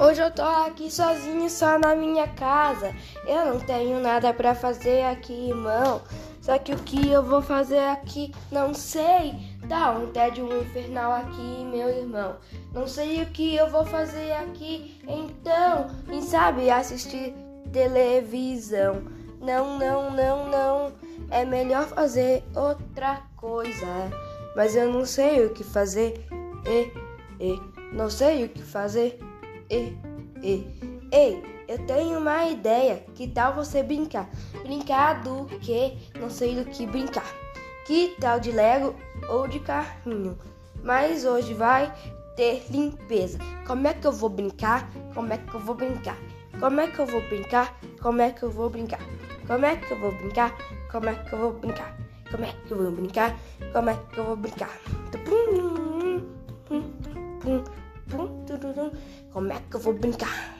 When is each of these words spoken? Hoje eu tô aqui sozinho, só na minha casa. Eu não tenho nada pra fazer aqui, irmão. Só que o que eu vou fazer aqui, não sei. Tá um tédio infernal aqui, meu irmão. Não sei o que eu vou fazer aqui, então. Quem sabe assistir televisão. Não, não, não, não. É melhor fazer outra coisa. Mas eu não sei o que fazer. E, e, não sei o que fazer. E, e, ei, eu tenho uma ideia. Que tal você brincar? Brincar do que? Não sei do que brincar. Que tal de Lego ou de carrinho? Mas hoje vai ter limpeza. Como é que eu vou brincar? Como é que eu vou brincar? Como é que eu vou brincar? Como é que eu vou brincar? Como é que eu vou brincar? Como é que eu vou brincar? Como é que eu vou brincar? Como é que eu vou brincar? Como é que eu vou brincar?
Hoje 0.00 0.22
eu 0.22 0.30
tô 0.30 0.42
aqui 0.42 0.88
sozinho, 0.92 1.50
só 1.50 1.76
na 1.76 1.96
minha 1.96 2.28
casa. 2.28 2.94
Eu 3.26 3.46
não 3.46 3.58
tenho 3.58 3.98
nada 3.98 4.32
pra 4.32 4.54
fazer 4.54 5.04
aqui, 5.04 5.48
irmão. 5.48 6.00
Só 6.40 6.56
que 6.56 6.72
o 6.72 6.78
que 6.78 7.10
eu 7.10 7.20
vou 7.20 7.42
fazer 7.42 7.80
aqui, 7.80 8.32
não 8.52 8.72
sei. 8.72 9.34
Tá 9.68 9.90
um 9.90 10.06
tédio 10.12 10.46
infernal 10.62 11.12
aqui, 11.12 11.64
meu 11.64 11.88
irmão. 11.88 12.36
Não 12.72 12.86
sei 12.86 13.22
o 13.22 13.26
que 13.26 13.56
eu 13.56 13.68
vou 13.70 13.84
fazer 13.84 14.30
aqui, 14.34 15.00
então. 15.08 15.88
Quem 16.06 16.22
sabe 16.22 16.70
assistir 16.70 17.34
televisão. 17.72 19.02
Não, 19.40 19.80
não, 19.80 20.12
não, 20.12 20.48
não. 20.48 20.92
É 21.28 21.44
melhor 21.44 21.88
fazer 21.88 22.44
outra 22.54 23.20
coisa. 23.36 23.86
Mas 24.54 24.76
eu 24.76 24.92
não 24.92 25.04
sei 25.04 25.44
o 25.44 25.50
que 25.50 25.64
fazer. 25.64 26.24
E, 26.64 26.92
e, 27.44 27.60
não 27.92 28.08
sei 28.08 28.44
o 28.44 28.48
que 28.48 28.62
fazer. 28.62 29.18
E, 29.70 29.96
e, 30.42 31.08
ei, 31.12 31.42
eu 31.68 31.78
tenho 31.86 32.18
uma 32.18 32.46
ideia. 32.46 33.04
Que 33.14 33.28
tal 33.28 33.54
você 33.54 33.82
brincar? 33.82 34.28
Brincar 34.62 35.22
do 35.22 35.44
que? 35.60 35.98
Não 36.18 36.30
sei 36.30 36.54
do 36.54 36.64
que 36.64 36.86
brincar. 36.86 37.30
Que 37.86 38.16
tal 38.20 38.40
de 38.40 38.50
Lego 38.50 38.94
ou 39.28 39.46
de 39.46 39.60
carrinho? 39.60 40.38
Mas 40.82 41.24
hoje 41.24 41.54
vai 41.54 41.92
ter 42.36 42.64
limpeza. 42.70 43.38
Como 43.66 43.86
é 43.86 43.94
que 43.94 44.06
eu 44.06 44.12
vou 44.12 44.30
brincar? 44.30 44.88
Como 45.14 45.32
é 45.32 45.38
que 45.38 45.54
eu 45.54 45.60
vou 45.60 45.74
brincar? 45.74 46.16
Como 46.58 46.80
é 46.80 46.86
que 46.86 46.98
eu 46.98 47.06
vou 47.06 47.20
brincar? 47.22 47.78
Como 48.00 48.22
é 48.22 48.30
que 48.30 48.42
eu 48.42 48.50
vou 48.50 48.70
brincar? 48.70 49.00
Como 49.46 49.66
é 49.66 49.76
que 49.76 49.92
eu 49.92 49.98
vou 49.98 50.12
brincar? 50.12 50.54
Como 50.90 51.08
é 51.08 51.14
que 51.14 51.32
eu 51.32 51.38
vou 51.38 51.52
brincar? 51.52 51.96
Como 52.30 52.44
é 52.44 52.52
que 52.52 52.70
eu 52.70 52.78
vou 52.78 52.92
brincar? 52.92 53.36
Como 53.72 53.90
é 53.90 53.94
que 53.94 54.18
eu 54.18 54.24
vou 54.24 54.36
brincar? 54.36 54.78
Como 59.32 59.52
é 59.52 59.60
que 59.70 59.76
eu 59.76 59.80
vou 59.80 59.92
brincar? 59.92 60.57